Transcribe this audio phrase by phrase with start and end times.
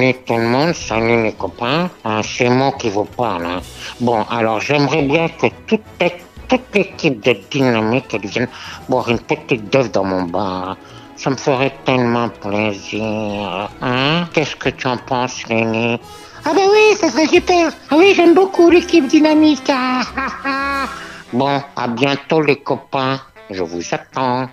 [0.00, 1.90] Salut tout le monde, salut les copains.
[2.06, 3.44] Euh, c'est moi qui vous parle.
[3.44, 3.60] hein.
[4.00, 5.82] Bon, alors j'aimerais bien que toute,
[6.48, 8.48] toute l'équipe de Dynamique vienne
[8.88, 10.78] boire une petite dose dans mon bar.
[11.16, 13.68] Ça me ferait tellement plaisir.
[13.82, 14.24] Hein.
[14.32, 16.00] Qu'est-ce que tu en penses, Lenny
[16.46, 17.70] Ah bah oui, ça serait super.
[17.90, 19.70] Ah oui, j'aime beaucoup l'équipe dynamique.
[21.34, 23.20] Bon, à bientôt les copains.
[23.50, 24.48] Je vous attends.